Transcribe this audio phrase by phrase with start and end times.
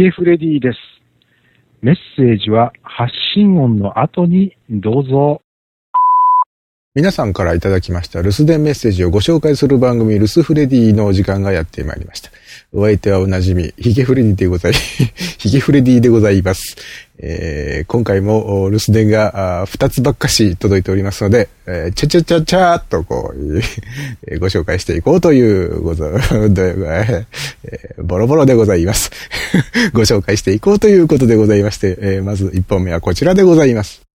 [0.00, 0.78] ゲフレディです。
[1.82, 5.42] メッセージは発信音の後にどうぞ。
[6.92, 12.32] 皆さんからいただきました留守電メッセージをご紹介する番組留守フレディのお時間がやってまいりました。
[12.72, 14.72] お相手はおなじみ、ヒゲフレディでござい、
[15.38, 16.76] ヒゲフレディでございます。
[17.20, 27.24] えー、今回も留守電が2つばっかし届いておりますので、えー、ちゃちゃちゃちゃーっとこう、ご紹介していこうというご、えー、
[28.02, 29.12] ボロボロでございます。
[29.94, 34.09] ご紹介していこうということでございまして、えー、まず1本目はこちらでございます。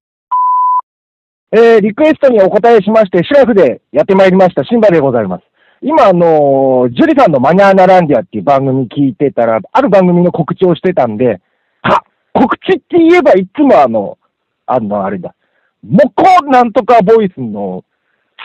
[1.53, 5.45] えー、リクエストにお答えしまして、シラフでやってまいりました、シンバでございます。
[5.83, 11.41] 今、あのー、ジュリさんのマニャーナランディアっていう番組聞いてたら、ある番組の告知をしてたんで、
[11.83, 14.19] あ、告知って言えばいつもあの、
[14.67, 15.35] あの、あれだ、
[15.83, 17.85] モコなんとかボイスの、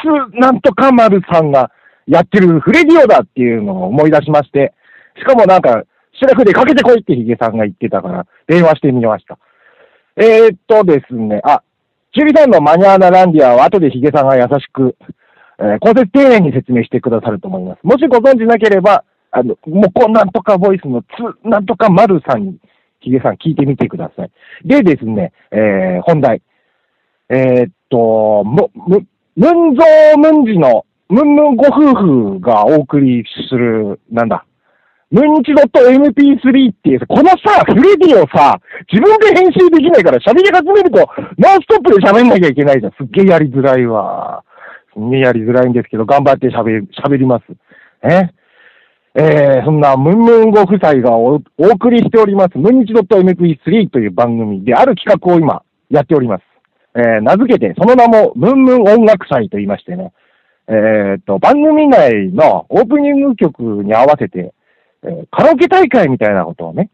[0.01, 1.71] ツなんとか丸さんが
[2.07, 4.73] やってるフレディオだっていうのを思い出しまして、
[5.17, 5.83] しかもなんか、
[6.19, 9.37] シラフでかけてこいってヒゲさんが言ってたから、電話してみました。
[10.17, 11.61] えー、っとですね、あ、
[12.13, 14.95] チュリさんのマニュアーナランディアは後でヒゲさんが優しく、
[15.59, 17.79] えー、根節丁寧に説明してくださると思います。
[17.83, 21.07] もしご存知なければ、あの、もうこなんとかボイスのつ、
[21.47, 22.57] なんとか丸さんに、
[22.99, 24.31] ヒゲさん聞いてみてください。
[24.65, 26.41] でですね、えー、本題。
[27.29, 34.45] えー、っと、む、む、ムンゾームンジの、ムンムンご夫婦がお送りする、なんだ、
[35.11, 38.59] ムンチドット MP3 っていう、このさ、フレディをさ、
[38.91, 40.97] 自分で編集できないから喋り始めると、
[41.37, 42.91] ノンストップで喋んなきゃいけないじゃん。
[42.93, 44.43] すっげえやりづらいわ。
[44.93, 47.45] すげえやりづらいんですけど、頑張って喋り、喋ります。
[48.03, 48.29] え？
[49.15, 56.43] えー、そんなムンムンご夫妻がおお送りしております、ムンニチドット MP3 という番組である企画を今やっております。
[56.95, 60.13] えー、名付けて、その名もムンムン音楽祭と言いましてね、
[60.67, 64.53] えー、っと、番組内のオープニング曲に合わせて、
[65.03, 66.89] え、カラオケ大会みたいなことをね、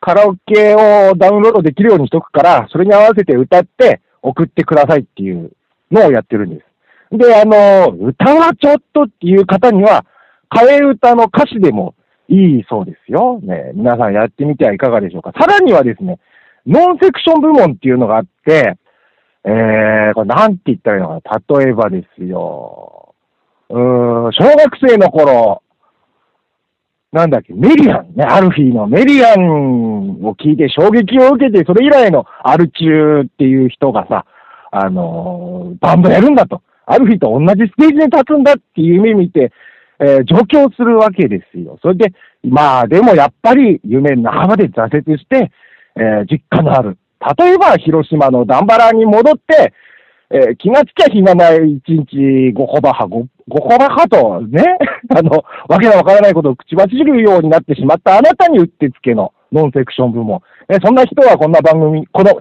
[0.00, 5.52] カラオケをダウンロードできるようにしとくから、それに合わせて歌って送ってくださいっていう
[5.90, 6.62] のをやってるんで
[7.10, 7.16] す。
[7.16, 10.04] で、あの、歌はちょっとっていう方には、
[10.50, 11.94] 替え歌の歌詞でも
[12.28, 13.40] いいそうですよ。
[13.42, 15.32] ね、皆さんやってみてはいかがでしょうか。
[15.38, 16.18] さらにはですね、
[16.66, 18.76] ノンセクション部門っていうのがあって、
[19.44, 21.58] えー、これなんて言ったらいいのかな。
[21.58, 23.14] 例えばですよ。
[23.70, 25.62] うーん、小学生の頃、
[27.12, 34.24] なんだっけ、メリアンね、アルフィーのメリアンを聞いて衝撃を受けて、それ以来のアルチューっていう人がさ、
[34.70, 36.62] あのー、バンドやるんだと。
[36.86, 39.52] アルフィーと同じステージに立つんだっていう夢見て、
[39.98, 41.78] えー、上京するわけですよ。
[41.82, 42.12] それで、
[42.44, 45.50] まあ、でもやっぱり夢半ばで挫折して、
[45.96, 46.96] えー、実家のある。
[47.38, 49.74] 例えば、広島のダンバラに戻って、
[50.30, 54.64] えー、気がつきゃ日がない一日ごほばはご、ごほばはとね、
[55.16, 60.40] あの、わけのわからないことを口走るようになってしまったあなたにうってつけのノンセクション部門。
[60.68, 62.38] え、そんな人はこんな番組、この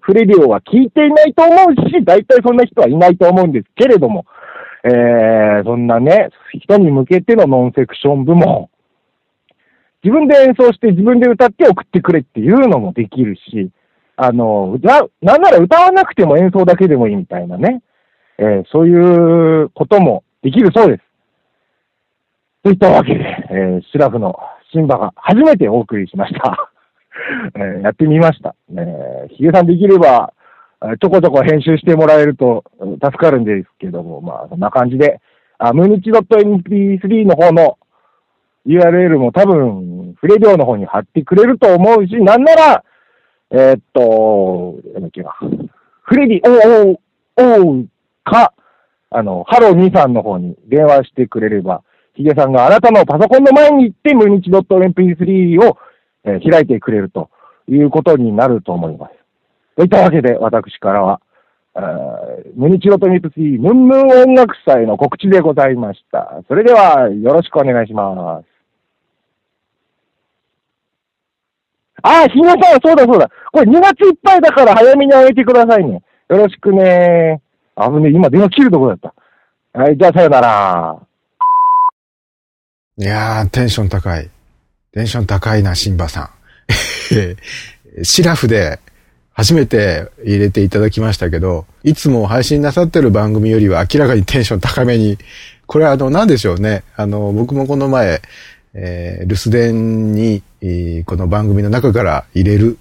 [0.00, 4.24] フレディオは聞いていないと思うし、大体そんな人はいないと思うんですけれども、
[4.84, 8.68] えー、そんなね、人に向けてのノンセクション部門。
[10.04, 13.70] 自分で演奏して自分で歌って送ってくれっていうのもできるし、
[14.16, 17.82] あの、な、なんなら歌わなくても演奏だけでもいいみたいなね。
[18.38, 21.11] えー、そういうこともできるそうです。
[22.62, 24.38] といったわけで、えー、シラフの
[24.72, 26.70] シンバが初めてお送りしました。
[27.54, 28.54] えー、やってみました。
[28.70, 30.32] えー、ヒゲさんできれば、
[31.00, 32.64] ちょこちょこ編集してもらえると
[33.02, 35.20] 助かるんですけども、まあ、そんな感じで、
[35.58, 37.78] あ、ムニチ .mp3 の方の
[38.66, 42.84] URL も多分、フレディオの方に貼ってくれると思うし、なんなら、
[43.50, 45.36] えー、っと、なんだっけな、
[46.02, 46.96] フレディ、
[47.36, 47.84] おおお
[48.24, 48.52] か、
[49.10, 51.82] あの、ハロー兄さんの方に電話してくれれば、
[52.14, 55.78] ヒゲさんがあなたのパソコンの前に行って、ムニチドット .mp3 を、
[56.24, 57.30] えー、開いてくれると
[57.68, 59.12] いうことになると思います。
[59.76, 61.20] といったわけで、私からは、
[62.54, 66.42] ムニチロトミプシー、ムンムン音楽祭の告知でございました。
[66.46, 68.52] それでは、よろしくお願いします。
[72.02, 73.30] あ、ひなさん、そうだそうだ。
[73.52, 76.02] これ2月いっぱいだから早めにあげてくださいね。
[76.28, 77.40] よろしくね。
[77.74, 79.14] あぶね、今電話切るとこだった。
[79.72, 81.06] はい、じゃあさよなら。
[82.98, 84.28] いやー、テンション高い。
[84.92, 86.30] テンション高いな、シンバさ
[87.98, 88.04] ん。
[88.04, 88.80] シラフで
[89.32, 95.16] 初めて入れていただきましたけど、いつも配信なさってる番組よりは明らかにテンション高めに、
[95.66, 96.84] これはあの、なんでしょうね。
[96.94, 98.20] あの、僕もこの前、
[98.74, 100.42] えー、留守電に、
[101.06, 102.76] この番組の中から入れる、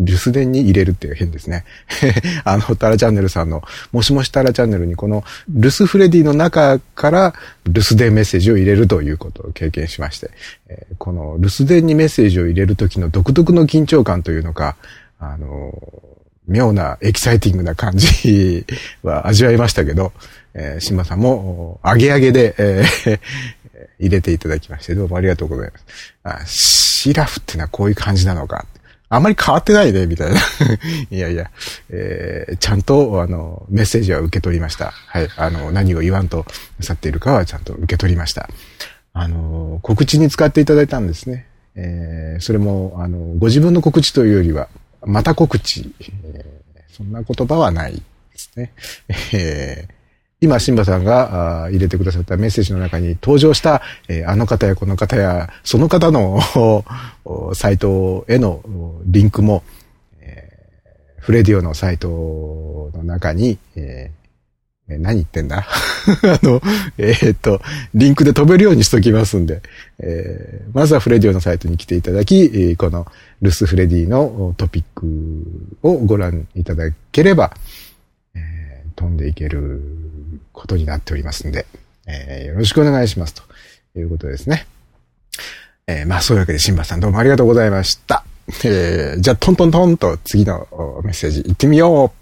[0.00, 1.64] 留守電に入れるっていう変ですね。
[2.44, 3.62] あの、タラチャンネルさんの、
[3.92, 7.34] もしもしタラチャンネルにこの留守フレディの中から
[7.66, 10.30] 留守電メッセージを入れるということを経験しまして、
[10.68, 14.76] えー、この留守電にメッセージを入れる時の独特の緊張感というのか、
[15.18, 15.72] あの
[16.48, 18.66] 妙なエキサイティングな感じ
[19.02, 20.12] は味わいましたけど、
[20.54, 23.20] えー、島さんも、あげあげで、えー、
[24.00, 25.84] 入れていただきまして、どうもありがとうございます。
[26.24, 28.66] あシラフってのはこういう感じなのか。
[29.12, 30.40] あまり変わってないね、みたいな。
[31.10, 31.50] いやいや、
[31.90, 34.92] えー、ちゃんと、あの、メッセージは受け取りました。
[34.92, 35.28] はい。
[35.36, 36.46] あの、何を言わんと
[36.78, 38.48] なさっているかはちゃんと受け取りました。
[39.12, 41.46] あの、告知に使っていただいたんですね。
[41.74, 44.68] えー、それも、あの、ご自分の告知というよりは、
[45.04, 48.02] また告知、えー、そんな言葉はないで
[48.36, 48.72] すね。
[49.32, 49.99] えー
[50.42, 53.82] 今、シンバさんが入れてくださったメッセージの中に登場した、
[54.26, 56.40] あの方やこの方や、その方の
[57.54, 58.62] サイトへの
[59.04, 59.62] リンクも、
[61.18, 63.58] フレディオのサイトの中に、
[64.88, 65.58] 何言ってんだ？
[65.68, 66.60] あの、
[66.98, 67.60] えー、っと、
[67.94, 69.62] リンクで飛べるようにしときますんで、
[70.00, 73.06] え、まずはフレディオのサイトに来ていただき、この
[73.40, 75.06] ルスフレディのトピック
[75.82, 77.54] をご覧いただければ、
[78.34, 79.99] え、飛んでいける
[80.60, 81.64] ことになっておりますんで、
[82.06, 83.42] えー、よろしくお願いしますと
[83.98, 84.66] いうことですね。
[85.86, 88.24] えー、まあそういうわけで、シンバさんどうもありがとうございました。
[88.64, 90.66] えー、じゃあ、トントントンと次の
[91.02, 92.12] メッセージ行ってみよ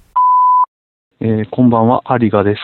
[1.21, 1.25] う。
[1.25, 2.61] えー、こんばんは、アリガです。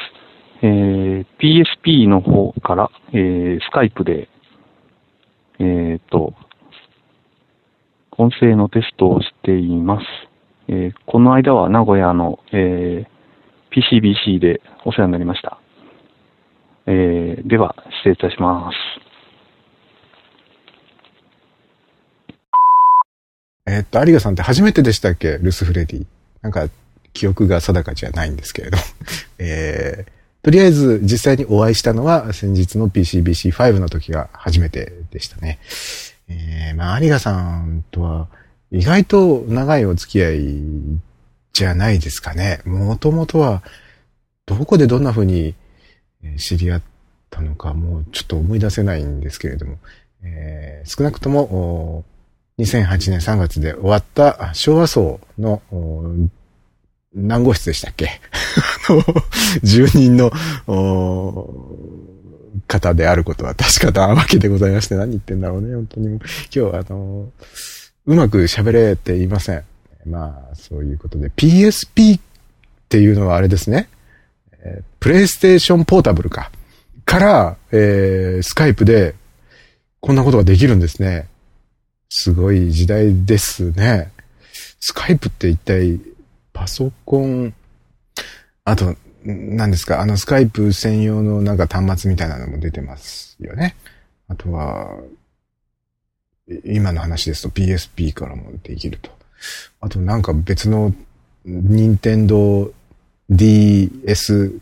[0.62, 4.28] えー、PSP の方から、えー、スカイプで、
[5.58, 6.34] えー、と、
[8.16, 10.06] 音声のテストをしています。
[10.68, 13.06] えー、この間は名古屋の、えー、
[13.72, 15.58] PCBC でお世話になりました。
[16.86, 18.76] えー、では、失礼いたします。
[23.66, 25.38] え、っと、有賀さんって初めてでしたっけ？
[25.40, 26.06] ルスフレディ。
[26.42, 26.68] なんか、
[27.14, 28.76] 記憶が定かじゃないんですけれど。
[29.38, 35.58] えー、とりあえず実際にお会いしたのは先日の PCBC5 の時が初めてでしたね。
[36.28, 38.28] えー、まあ、有賀さんとは
[38.70, 40.62] 意外と長いお付き合い
[41.54, 42.60] じゃないですかね。
[42.66, 43.62] もともとは、
[44.44, 45.54] どこでどんな風に
[46.38, 46.82] 知り合っ
[47.30, 49.78] たのか、もうちょっと思い出せないんですけれども、
[50.22, 52.04] えー、少なくとも、
[52.58, 55.60] 2008年3月で終わった昭和層の
[57.12, 58.20] 何号室でしたっけ？
[59.62, 60.30] 住人の
[62.68, 66.08] 方であることは確かなわけでございまして、何言ってんだろうね、本当に。
[66.08, 67.28] 今日はあの、
[68.06, 69.64] うまく喋れていません。
[70.06, 72.20] まあ、そういうことで、PSP っ
[72.88, 73.88] ていうのはあれですね。
[75.00, 76.50] プレイステーションポータブルか。
[77.04, 79.14] から、えー、スカイプで、
[80.00, 81.28] こんなことができるんですね。
[82.08, 84.10] すごい時代ですね。
[84.80, 86.00] スカイプって一体、
[86.52, 87.54] パソコン、
[88.64, 93.74] あと、何ですか、あのスカイプ専用のなんか端末みたいなのも出てますよね。
[94.28, 94.98] あとは、
[96.64, 99.10] 今の話ですと PSP からもできると。
[99.80, 100.94] あとなんか別の
[101.44, 102.72] 任天堂
[103.30, 104.60] DS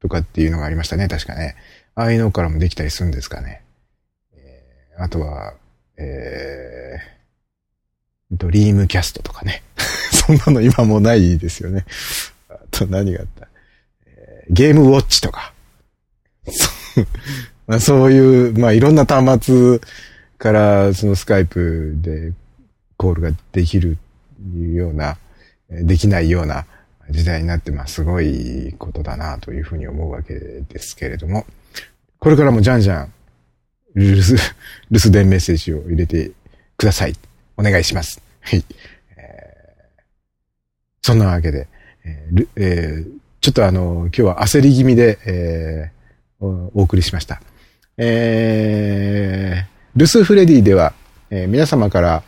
[0.00, 1.56] とかっていうのがありましたね、確かね。
[1.94, 3.62] ああいうのからもできたりするんですかね。
[4.34, 5.54] えー、あとは、
[5.98, 9.62] えー、ドリームキャストとかね。
[10.12, 11.84] そんなの今もないですよね。
[12.48, 13.48] あと何があった、
[14.06, 15.52] えー、ゲームウォッチとか。
[17.66, 19.80] まあ、そういう、まあいろんな端末
[20.38, 22.32] からそのスカイプで
[22.96, 23.98] コールができる
[24.54, 25.18] いうような、
[25.68, 26.66] できないような
[27.10, 31.46] 時代になってまあすごいことだなというふうに思うわけですけれども、
[32.18, 33.12] これからもじゃんじゃん、
[33.94, 34.22] 留守、
[34.90, 36.30] 留守電メッセージを入れて
[36.76, 37.14] ください。
[37.56, 38.20] お願いします。
[38.40, 38.64] はい。
[41.02, 41.66] そんなわけで、
[42.04, 43.06] えーえー、
[43.40, 47.40] ちょっとあの、今日は焦り気味で、えー、お送りしました。
[47.96, 50.94] えー、留守フレディでは、
[51.30, 52.22] えー、皆様から、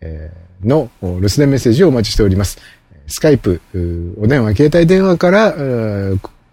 [0.00, 2.58] えーの留守電メッセージをお待ちしております。
[3.06, 3.60] スカイプ、
[4.20, 5.52] お電話、携帯電話から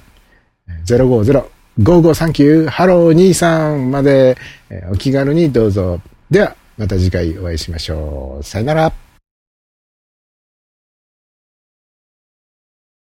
[0.85, 4.37] 050-5539ハロー23まで、
[4.69, 5.99] えー、お気軽にどうぞ。
[6.31, 8.43] では、また次回お会いしましょう。
[8.43, 9.08] さよなら。